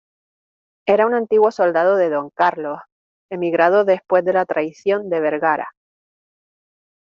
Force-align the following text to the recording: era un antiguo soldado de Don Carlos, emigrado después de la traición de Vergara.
era 0.87 1.05
un 1.05 1.13
antiguo 1.13 1.51
soldado 1.51 1.95
de 1.95 2.09
Don 2.09 2.31
Carlos, 2.31 2.79
emigrado 3.29 3.85
después 3.85 4.25
de 4.25 4.33
la 4.33 4.45
traición 4.47 5.11
de 5.11 5.19
Vergara. 5.19 5.67